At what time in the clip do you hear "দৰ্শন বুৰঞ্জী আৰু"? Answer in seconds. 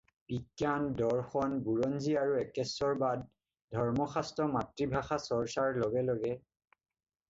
1.01-2.33